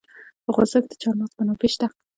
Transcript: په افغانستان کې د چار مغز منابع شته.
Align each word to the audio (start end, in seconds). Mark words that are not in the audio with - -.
په 0.43 0.49
افغانستان 0.51 0.81
کې 0.83 0.89
د 0.91 0.95
چار 1.01 1.15
مغز 1.19 1.33
منابع 1.37 1.69
شته. 1.73 1.87